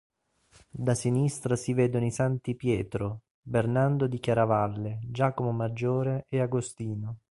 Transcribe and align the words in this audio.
Da 0.71 0.95
sinistra 0.95 1.55
si 1.55 1.73
vedono 1.75 2.07
i 2.07 2.11
santi 2.11 2.55
Pietro, 2.55 3.21
Bernardo 3.39 4.07
di 4.07 4.17
Chiaravalle, 4.19 4.97
Giacomo 5.05 5.51
maggiore 5.51 6.25
e 6.27 6.39
Agostino. 6.41 7.19